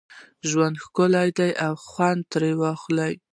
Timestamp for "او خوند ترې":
1.65-2.51